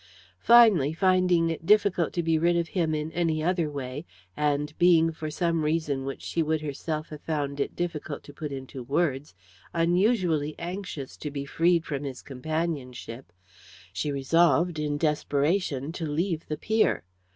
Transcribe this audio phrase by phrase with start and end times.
[0.39, 4.03] Finally, finding it difficult to be rid of him in any other way,
[4.35, 8.51] and being, for some reason which she would herself have found it difficult to put
[8.51, 9.35] into words,
[9.75, 13.31] unusually anxious to be freed from his companionship,
[13.93, 17.03] she resolved, in desperation, to leave the pier.